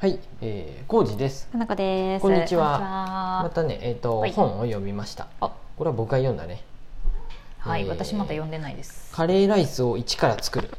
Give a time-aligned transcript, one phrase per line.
[0.00, 1.46] はい、えー、コウジです。
[1.48, 2.22] かなこです。
[2.22, 5.26] こんにちはまたね、えっ、と、はい本を読みました。
[5.42, 6.62] あ、これは僕が読んだね。
[7.58, 9.14] はい、えー私まだ読んでないです。
[9.14, 10.70] カレーライスを一から作る。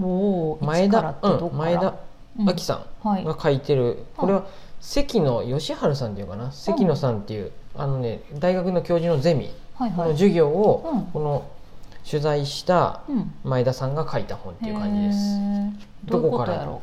[0.00, 1.94] おお、前田うん、前田
[2.38, 4.06] うん亜紀さはいんが書いてる。
[4.16, 4.46] これは
[4.80, 6.52] 関野義治さんっていうかな？
[6.52, 10.12] 関野さんっていう、あのね、大学の教授のゼミのはいはい。
[10.12, 11.50] 授業を、うんこの
[12.08, 13.34] 取材したうん。
[13.44, 15.18] 前田さんが書いた本っていう感じです。
[16.06, 16.80] どういうことやろ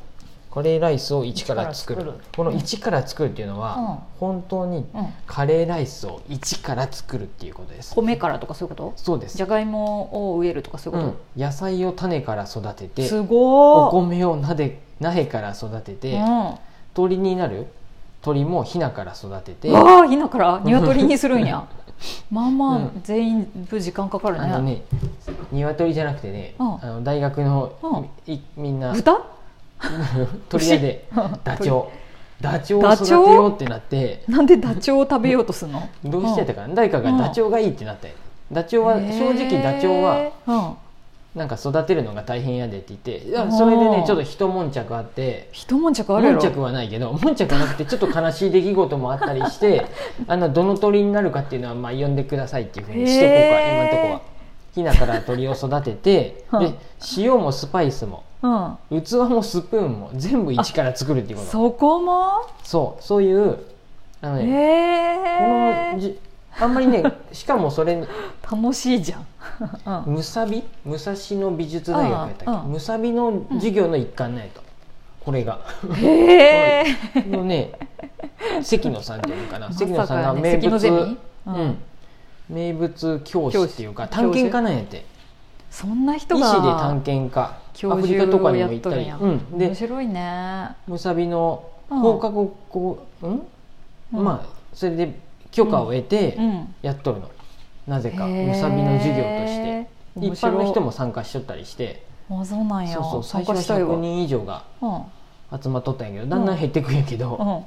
[0.51, 4.85] カレーライスを一から作るこの一から作るっていうのは、うん本当に。
[5.25, 8.93] カレーライスを一から作るっていうことです米からとかそういうこと？
[8.97, 12.95] そうですじゃがいもを植えるとかそういううんこ、野菜を種から育てと？
[12.95, 13.91] てすおごー。
[13.91, 16.53] 米をなで苗から育てて、うん。
[16.93, 17.67] 鳥になる？
[18.21, 20.61] 鳥もヒナから育ててわあ、ひなから？
[20.63, 21.65] 鶏にするんや。
[22.29, 24.41] まあまあ、うん全員部時間かかるね。
[24.43, 24.83] あのね
[25.51, 27.97] 鶏じゃなくてね、うんあの大学の、う
[28.31, 29.21] んいみんな豚？
[30.49, 31.87] 鳥屋でうん ダチョウ。
[32.41, 35.87] ダチョウを育てようってなってなんでダチョウを食べようとするの？
[36.03, 38.15] どうしてたかな、誰かがダチョウがいいってなって。
[38.51, 40.75] ダチョウは正直ダチョウは。
[41.35, 45.47] なんか育てるのが大変やでって言ってそれでうんねちょっと一悶着あって。
[45.53, 46.41] 一悶着あるやろ。
[46.41, 49.85] 悶着はないけど悶着なくてちょっと悲しい出来事もあったりして
[50.27, 54.21] あのどの鳥になるかっていうのはまあ呼んでくださいっていうふうにしとこうか今のとこは。
[54.75, 56.59] ひなから鳥を育ててうん。
[56.59, 56.73] で
[57.15, 59.01] 塩もスパイスもうん。
[59.01, 61.51] 器もスプーンも全部一から作るっていうこと。
[61.51, 62.47] そこも？
[62.63, 63.03] そう。
[63.03, 63.57] そういう
[64.21, 66.19] あのねこのじ
[66.59, 68.03] あんまりね しかもそれ
[68.51, 69.25] 楽しいじゃん、
[70.07, 70.63] うん、むさび？
[70.85, 74.61] 武蔵野美術大学やったっうんうんけむさびの授業の一環なんやと。
[75.23, 75.59] これが。
[75.95, 76.85] へえ
[77.29, 77.71] のね
[78.63, 79.67] 関野さんっていうのかな。
[79.67, 80.97] ま関野さんがね名物、関野ゼミ？
[80.99, 81.17] う
[81.47, 81.67] うん。
[81.67, 81.77] ん
[82.49, 85.05] 名物教師っていうか探検家なんやって。
[85.69, 89.05] そんな人医師でが探検家教アフリカとか授をやにも行ったり、っとるん。
[89.07, 90.75] や、うん、面で白いね。
[90.87, 91.99] むさびのうん。
[91.99, 93.41] 放課後こう、うん？
[94.13, 94.23] うん。
[94.23, 95.19] まあそれで
[95.51, 96.73] 許可を得てうん。
[96.81, 97.29] やっとるの、
[97.87, 99.87] なぜかむさびの授業として。
[100.17, 102.03] 一般の人も参加しとったりして。
[102.29, 102.93] あそうなんや。
[102.93, 103.23] そうそう。
[103.23, 103.95] 最初は参加したいわ。
[103.95, 105.03] 100人以上がうん。
[105.61, 107.65] 集まっとったんやけどだんだん減ってくんやけど、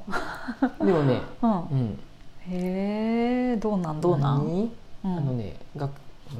[0.81, 0.87] うん。
[0.87, 1.51] でもね、うん。
[1.51, 1.99] うん、
[2.49, 4.37] へえどうなんどうな。
[4.37, 4.71] ん、
[5.03, 5.87] あのねが、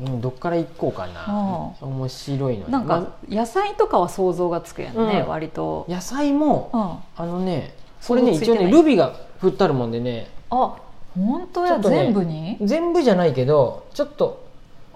[0.05, 5.27] うん、どっから行こうかな、面白いのねなんまか野菜とかは想像がつくやんね、うん。
[5.29, 7.75] 割と、野菜もうん、あのね
[8.05, 10.27] これね一応ねルビが振ってあるもんでね。
[10.49, 10.75] あ
[11.15, 12.57] 本当や、ね全部に？
[12.61, 14.43] 全部じゃないけどちょっと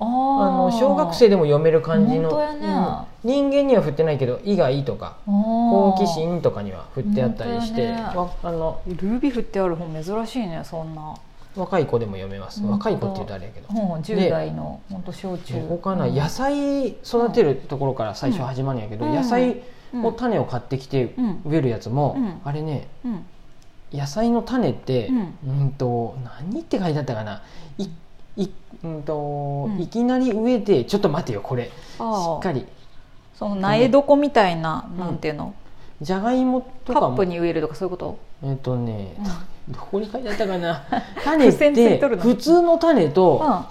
[0.01, 2.59] あの小学生でも読める感じの、ね。
[2.61, 2.97] うん。
[3.21, 8.01] 人間には振ってないけど「意外」とか好奇心とかには振ってあったりして、ね。
[8.15, 11.15] わあのルービー振ってある本珍しいねそんな、
[11.55, 12.63] 若い子でも読めます。
[12.63, 13.67] 若い子って言うとあれやけど。
[13.69, 15.53] うん、10代の本当小中。
[15.53, 16.15] そこかな、うん。
[16.15, 19.15] 野菜育てるところから最初始まるんやけど、うん。
[19.15, 21.41] 野菜うんを種を買ってきてうん。
[21.45, 22.41] 植えるやつも、うん。
[22.43, 23.25] あれねうん。
[23.91, 27.41] 野菜の種って、ううんん、と何って書いてあったかな。
[27.77, 27.89] い
[28.37, 28.49] い
[28.83, 29.81] うんと、うん。
[29.81, 31.65] いきなり植えてちょっと待てよこれ。
[31.65, 32.67] しっかり。
[33.33, 34.99] その苗床みたいな、ん。
[34.99, 35.53] なんていうの？
[36.01, 39.25] じゃがいもとカップに植えるとかそういうこと、えっ、とね、うん
[39.69, 40.81] どこに書いてあったかな？
[41.23, 43.11] 種って普通の種うん。
[43.11, 43.65] と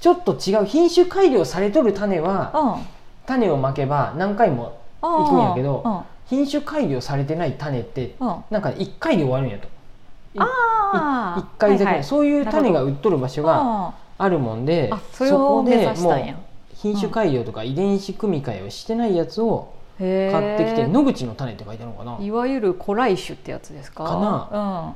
[0.00, 2.86] ちょっと違う品種改良されとる種はうん。
[3.26, 8.34] 種をまけば何回も行くんやけどうん品種改良されてない種ってうん。
[8.50, 9.68] なんか1回で終わるんやと。
[10.38, 12.04] あ1回だけ、はいはい。
[12.04, 16.14] そういう種が売っとる場所がああるもんであそこでもう
[16.74, 19.68] 品種改良とか遺伝子組み換えをしてないやつを
[19.98, 22.16] 買ってきて野口の種って書いてあるのかな？
[22.24, 24.04] いわゆる古来種ってやつですか？
[24.04, 24.16] か
[24.50, 24.94] な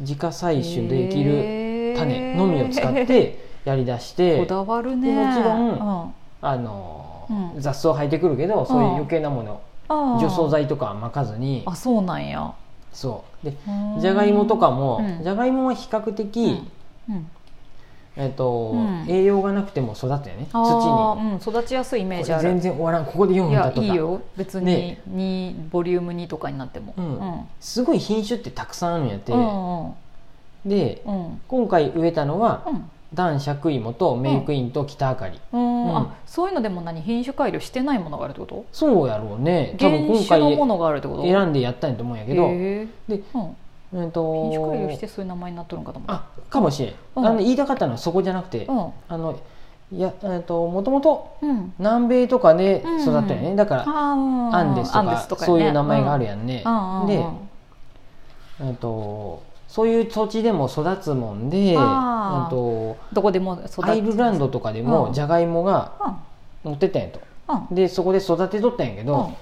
[0.00, 5.08] 自家採取できるる種のみを使ってやりだしてこだわるね。
[5.08, 6.14] でもちろんうん。
[6.42, 7.60] あのうん。
[7.60, 11.62] 雑草生えてくるけどそういう余計なものああ除草剤とかはまかずに。
[11.66, 12.52] あそうなんや。
[12.92, 13.46] そう。
[13.46, 14.00] でうん。
[14.00, 15.22] じゃがいもとかもうん。
[15.22, 16.62] じゃがいもは比較的、
[17.08, 17.26] うん
[18.16, 19.06] えっとうん。
[19.08, 21.40] 栄養がなくても育つよねあ土に。
[21.40, 22.42] ーうん、育ちやすいイメージある。
[22.42, 23.06] 全然終わらん。
[23.06, 23.86] ここで読いやむんだとか。
[23.86, 24.22] いいよ。
[24.36, 25.02] 別に、ね。
[25.06, 26.94] にボリューム2とかになっても。
[26.96, 27.04] うん。
[27.04, 27.40] うん。
[27.60, 29.92] すごい品種ってたくさんあるんやって、うんうん
[30.64, 31.40] でうん。
[31.48, 32.90] 今回植えたのはうん。
[33.12, 35.84] 男爵芋とメイクインと北あかり、うん。
[35.84, 35.96] うん。
[35.96, 38.64] あそういうのでも何品種改良してないものがあるってこと？
[38.72, 39.76] そうやろうね。
[39.78, 43.56] 多分原今回選んでやったんやと思うんやけど、へでーうん
[43.94, 46.14] えっと品種改良してそういう名前になっとるんかと思った。
[46.14, 47.26] あかもしれん、うん。
[47.26, 48.90] あの言いたかったのはそこじゃなくて、うん。
[49.08, 49.38] あの
[49.92, 51.72] いやえっともともとうん。
[51.78, 55.46] 南米とかで育ったよね、だからアンデスとかとかやね。
[55.46, 57.24] そういう名前があるやんね、うんうんで
[58.60, 65.12] うん、えっとそういう土地でも育つもんで、えーとどこでもアイルランドとかでもうん。
[65.12, 65.92] じゃがいもが
[66.64, 66.70] うん。
[66.70, 67.20] 乗ってたんやと。
[67.48, 67.74] うん。
[67.74, 69.32] でそこで育てとったんやけど、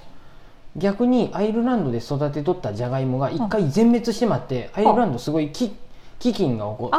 [0.75, 5.75] 逆にアイルランドで育てとったじゃがいもが一回全滅してまって、アイルランドすごいき
[6.19, 6.91] 飢饉が起こ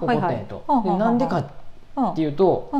[0.00, 1.38] 起こったんやと、うんでなんでか
[2.12, 2.70] っていうと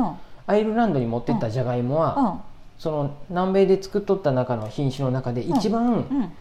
[0.45, 2.39] アイルランドに持ってったじゃがいもは、うん。
[2.77, 6.31] その南米で作っとった中の品種の中で一番、うん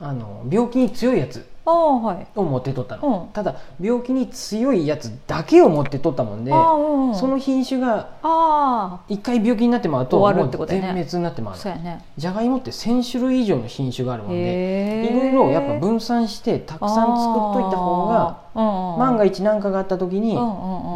[0.00, 3.32] あの病気に強いやつを持ってとったの、うん。
[3.32, 7.14] ただ病気に強いやつだけを持ってとったもんで、うんうん。
[7.14, 11.56] その品種があ一回病気になってまうともう全滅になってまう
[12.16, 20.30] じゃがいもって1000種類以上の品種があるもんでいろいろやっぱ分散してたくさん作っといた方が万が一一何かがあった時に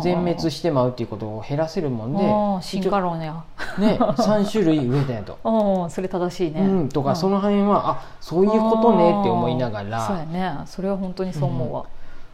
[0.02, 2.12] 全滅してまうっていうことを減らせるもん
[2.60, 3.44] で進化論や
[3.78, 5.38] ね、3種類植えたんやと。
[5.44, 6.60] うんそれ正しいね。
[6.60, 7.16] うん、とか、うん。
[7.16, 10.58] その辺はあそういうことねって思いながそうやらね。
[10.66, 11.84] それは本当にそう思うわ。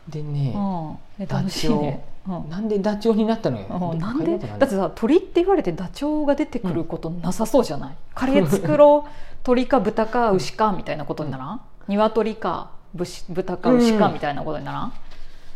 [0.09, 0.99] でね、うん。
[1.19, 2.05] え楽しいね。
[2.27, 2.51] うん。
[2.51, 3.99] なんでダチョウになったのよ、うん。
[3.99, 4.39] なんで？
[4.39, 9.11] だってさ鳥って言われてダチョウが出てくることなさそうじゃない、カレー作ろう。
[9.45, 11.61] 鳥か豚か牛かみたいなことにならん？
[11.89, 14.15] 鶏か牛豚か牛かうん。
[14.15, 14.93] みたいなことにならん、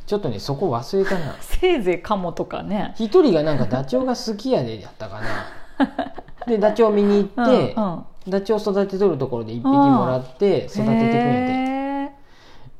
[0.07, 1.35] ちょっとねそこ忘れたな。
[1.41, 2.95] せいぜいカモとかね。
[2.97, 5.27] 一人がなんかダチョウが好きやでやったかな
[6.47, 8.05] でダチョウ見に行って、うんうん。
[8.29, 11.73] ダチョウ育てとるところで一匹もらって育てていくんやて。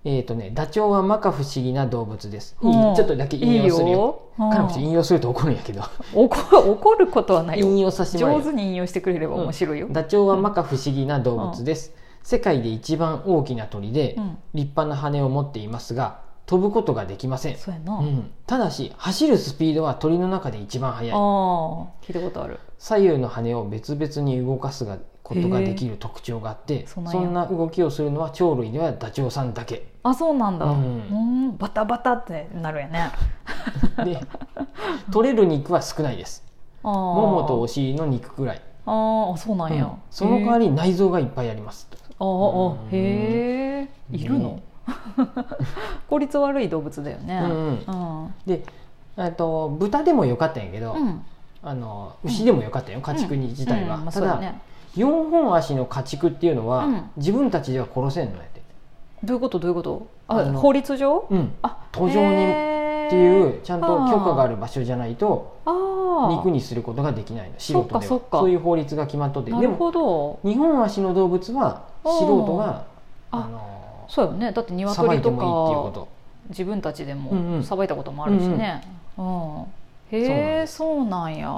[0.05, 4.23] へえっ、とねダチョウは摩訶不思議な動物です、ちょっとだけ引用するよ。
[4.77, 5.83] い引用すると怒るんやけど。
[5.83, 7.67] ー怒怒ることはないよ。
[7.67, 11.95] 引用させ上手に引用してくれれば面白いよ、ダチョウは摩訶不思議な動物です、
[12.25, 14.39] 世界で一番大きな鳥で、うん。
[14.55, 21.13] 立派な羽を持っていますが飛ぶことができません、そうん、ただし走るスピードは鳥の中で一番速い。
[21.13, 21.17] あ
[22.03, 29.87] 聞いたことある左右の羽を別々に動かすがことができる特徴があってそんそんな動きをするのは鳥類ではダチョウさんだけ。
[30.03, 33.13] あそうなんだ、ううんん、バタバタってなるやね。
[34.05, 34.19] で
[35.13, 36.45] 取れる肉は少ないです。
[36.83, 39.93] もももとお尻の肉くらい、あーあそうなんや、うん。
[40.11, 41.87] その代わり内臓がいっぱいあります。
[42.19, 42.77] ああうん。
[42.91, 44.49] へえいるの？
[44.55, 44.63] ね
[46.11, 47.39] 効率悪い動物だよね。
[47.45, 48.25] うんうん。
[48.25, 48.35] うん。
[48.45, 48.65] で
[49.17, 51.25] えっと豚でもよかったんやけど、うん
[51.63, 54.61] あの牛でもよかったよ家畜に自体は、ただ、そうだね。
[54.97, 57.11] 4本足の家畜っていうのは、うん。
[57.17, 58.61] 自分たちでは殺せんのやって、
[59.23, 59.59] どういうこと？
[59.59, 60.07] どういうこと？
[60.29, 61.27] あ法律上？
[61.31, 62.45] うん、あ途上に
[63.07, 65.57] っていうちゃんと許可がある場所じゃないと
[66.31, 67.55] 肉にすることができないの。
[67.59, 68.21] 素人では。
[68.31, 69.51] そういう法律が決まっとって。
[69.51, 70.41] なるでもほど。
[70.45, 72.85] 2本足の動物は素人が
[73.31, 74.53] ああのそうよね。
[74.53, 76.09] だって鶏といてもいいっていうこかと。
[76.49, 78.83] 自分たちでもさばいたこともあるしね、
[79.17, 79.65] うん
[80.13, 81.49] へえそうなんや。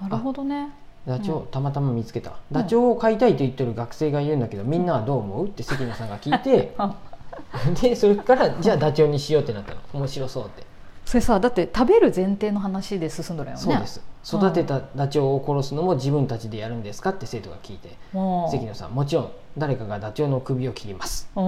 [0.00, 0.70] なるほどね。
[1.06, 2.32] ダチョウ、うたまたま見つけた。
[2.50, 5.46] ダチョウを飼いたいと言ってる学生がいるんだけどみんなはどう思う？
[5.46, 6.74] って関野さんが聞いて。
[6.78, 6.94] あ
[7.82, 9.80] でそれからじゃあダチョウにしようってなったの。
[9.94, 10.64] 面白そうって
[11.06, 13.62] それさだって食べる前提の話で進んどるよね。
[13.62, 14.02] そうです。
[14.26, 18.50] 育てたダチョウを殺すのも自分たちでやるんですかって生徒が聞いてうん。
[18.50, 21.42] 関野さんもちろん誰かがダチョウの首を切ります、うん。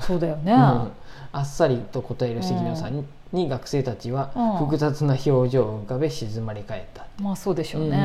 [0.00, 0.58] そうだよね、うん。
[0.58, 0.92] あ
[1.40, 4.56] っさりと答える関野さんに,、に学生たちはうん。
[4.56, 7.94] 複雑な表情を浮かべ静まり返った、まあそうでしょうね、うん。
[7.94, 8.02] うん。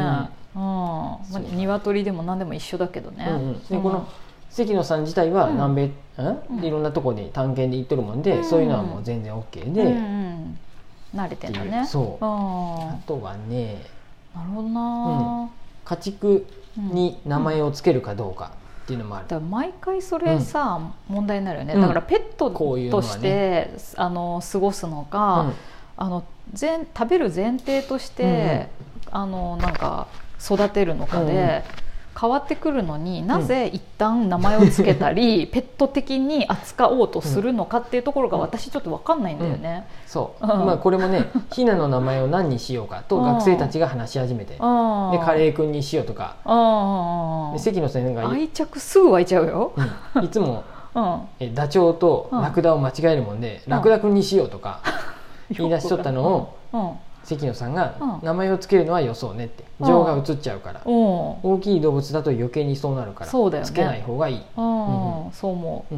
[0.54, 3.60] まあ鶏でも何でも一緒だけどね、うんうん。
[3.66, 4.08] でこの
[4.52, 5.54] 関野さん自体はうん。
[5.54, 6.64] 南米、うんうん。
[6.64, 8.44] いろんなところに探検で行っとるもんで、うん。
[8.44, 10.60] そういうのはもう全然 OK で、うんうっん
[11.16, 11.86] 慣れてんだね。
[11.88, 12.24] そう。
[12.26, 13.86] ああとはね
[14.36, 15.50] なるほどな、
[15.86, 16.46] 家畜
[16.76, 18.52] に名前を付けるかどうか
[18.84, 21.82] っていうのもある、だから毎回それさ、問題になるよね、うん。
[21.82, 23.08] だからペットこういうのはね。
[23.08, 25.54] として、あの過ごすのか、
[25.96, 26.24] あの
[26.60, 28.68] 前食べる前提として、
[29.10, 30.08] あのなんか
[30.44, 31.64] 育てるのかで、
[32.20, 39.86] 変わってくるのになぜ一旦名前を付けたり、 ペット的に扱おうとするのかっていうところが私ちょっと分かんないんだよね。
[40.08, 40.66] そう、うん。
[40.66, 46.36] まあこれもね ひなの名前を何にしようかと学生たちが話し始めて、ででカレーくんにしようとか。
[46.46, 49.74] 関野さんが愛着すぐ湧いちゃうよ。
[50.16, 50.24] うん。
[50.24, 50.64] いつも
[50.96, 51.22] うん。
[51.40, 52.42] えダチョウとうん。
[52.42, 54.80] ラクダを間違えるもんで、ラクダくんにしようとか
[55.50, 56.92] 言い出しとったのをうん
[57.26, 58.20] 関野さんがうん。
[58.24, 59.64] 名前を付けるのはよそうねって。
[59.80, 59.88] うん。
[59.88, 60.82] 情が移っちゃうから。
[60.86, 60.94] うん。
[60.94, 63.32] 大きい動物だと余計にそうなるから。
[63.32, 63.68] そうだよね。
[63.68, 64.38] 付けない方がいい。
[64.38, 64.44] うん。
[65.32, 65.96] そう思う。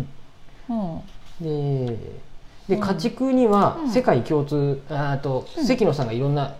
[1.43, 1.97] で
[2.69, 2.81] でうん。
[2.81, 3.89] 家畜にはうん。
[3.89, 5.65] 世界共通ああとうん。
[5.65, 6.55] 関野さんがいろんな、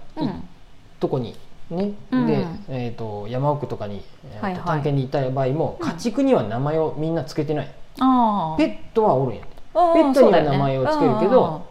[1.00, 1.36] とこに
[1.70, 2.28] ね、うん。
[2.28, 4.64] で、えー、と山奥とかに、えーとはいはい。
[4.64, 5.88] 探検に行った場合もうん。
[5.88, 9.42] 家畜には名前をみんなつけてない、ペットはおるんや
[9.74, 11.67] ペットには名前をつけるけど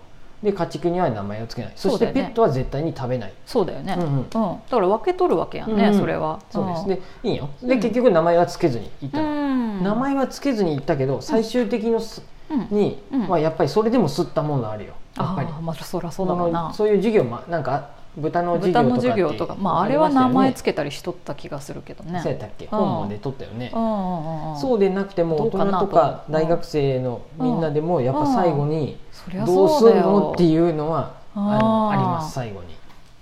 [0.47, 1.73] で家畜には名前をつけない。
[1.75, 3.33] そしてペットは絶対に食べない。
[3.45, 4.17] そうだよね、うんうん。
[4.19, 4.27] うん。
[4.31, 5.99] だから分け取るわけやんね、うんうん。
[5.99, 6.41] それは。
[6.51, 6.89] そうです、ん。
[6.89, 7.49] でいいよ。
[7.61, 7.81] で、うん。
[7.81, 12.69] 結局名前はつけずに行った名前はつけずに行ったけど最終的のす、うん。
[12.71, 13.29] に、うん。
[13.29, 14.95] まあ、やっぱりそれでも吸ったものあるよ。
[15.17, 15.49] やっぱり。
[15.63, 16.73] まあそりゃそうだな。
[16.73, 19.57] そういう授業もなんか豚の授業とか業とか。
[19.59, 22.21] まああれは名前つけたりしとった気がするけどね。
[22.23, 22.65] そうやったっけ？
[22.65, 22.71] うん。
[22.71, 23.71] 本もで取ったよね。
[23.75, 26.33] うんうんうんそうでなくても大人とかと。
[26.33, 28.99] 大学生のみんなでもやっぱ最後に
[29.47, 32.75] どうすそうだるのよっていうのはあのあります最後に。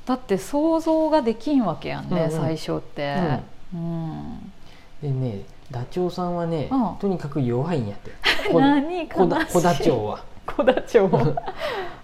[0.07, 2.31] だって想像ができんわけやんね、うんうん。
[2.31, 3.17] 最初って、
[3.75, 4.53] うん。
[5.03, 6.97] でねダチョウさんはねうん。
[7.01, 8.13] とにかく弱いんやって。
[8.53, 9.09] こ何？
[9.09, 11.37] こだこだちょうは小ダチョウ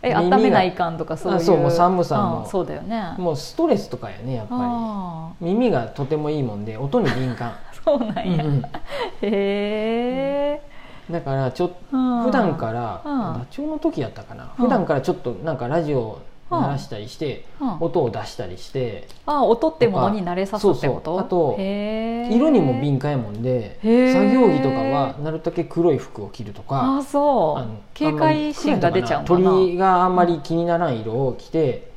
[0.02, 1.38] え温めないかんとかそういう。
[1.38, 3.14] あそうもう寒さもうんそうだよね。
[3.18, 7.50] もうストレスとかやねやっぱあり耳がとてもいいもんで音に敏感。
[7.50, 7.54] ー
[7.84, 8.62] そうなんや、うんうん。
[9.22, 10.62] へえ、
[11.10, 12.22] だからちょっうん。
[12.24, 13.40] 普段からうん。
[13.40, 14.44] ダチョウの時やったかな。
[14.44, 14.64] うん。
[14.66, 16.18] 普段からちょっとなんかラジオを
[16.50, 21.20] 鳴らしたりしてうん音を出したりしてあ音ってものに慣れさすってこと？
[21.20, 27.60] あと色にも敏感やもんで作業着とかはなるだけ黒い服を着るとかあそう。
[27.60, 31.88] あの警戒心が出ちゃう鳥があんまり気にならん色を着て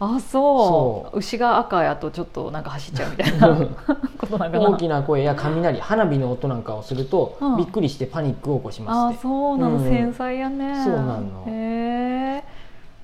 [0.00, 1.10] あそう。
[1.10, 1.18] そう。
[1.18, 3.56] 牛が赤やとちょっとなんか走っちゃうみたいな。
[4.16, 4.70] ことなんかな。
[4.70, 7.56] 大きな声や雷花火の音なんかをするとうん。
[7.56, 9.22] びっくりしてパニックを起こしまあすって。
[9.22, 9.84] そうなの、うん。
[9.84, 10.84] 繊細やね。
[10.84, 11.44] そうなの。
[11.48, 12.44] へえ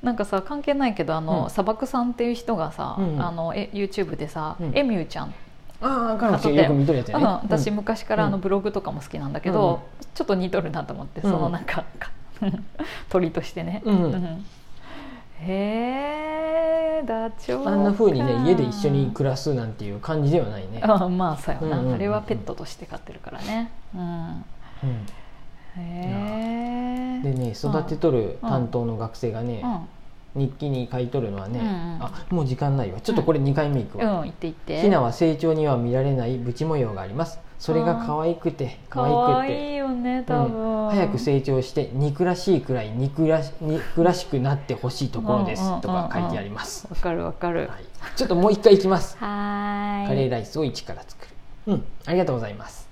[0.04, 1.50] なんかさ関係ないけどあの、うん。
[1.50, 4.73] 砂漠さんっていう人がさ、うんあのえ YouTube でさ、うん。
[4.75, 5.34] エミューちゃん、
[5.80, 7.25] ああ彼買っとって女よく見とるやつやね。
[7.25, 8.40] うん私うん昔からあのうん。
[8.42, 9.82] ブログとかも好きなんだけど、
[10.14, 11.30] ちょっと似とるなと思って、うん。
[11.30, 12.11] そのなんかか
[13.08, 14.44] 鳥としてね、うん
[15.46, 17.64] へえダチョウ。
[17.64, 21.87] かあんな風にね家で一緒に暮らすなんていう感じではないね、あまあそうやな、うんうんうん。
[21.88, 23.70] うんあれはペットとして飼ってるからね。
[23.94, 24.00] うん。
[24.02, 24.44] うん。
[25.76, 29.88] へえでね育てとる担当の学生がね、うん
[30.34, 31.72] 日記に書いとるのはね、うんうん。
[32.00, 33.00] あもう時間ないわ。
[33.00, 34.80] ちょっとこれ2回目いくわ、うん、言って言って。
[34.80, 37.38] ひなは成長には見られないブチ模様があります。
[37.58, 40.90] それが可愛くて可可愛く愛ていよね多分、うん。
[40.90, 45.80] 早く成長して肉らしいくらい肉らし肉らしくなってほしいところですうんうんうんうん。
[45.82, 47.68] とか書いてあります、わかるわかる。
[47.68, 47.84] はい、
[48.16, 49.16] ちょっともう一回いきます。
[49.18, 50.08] はーい。
[50.08, 51.26] カレーライスを一から作
[51.66, 51.72] る。
[51.74, 51.84] うん。
[52.06, 52.83] ありがとうございます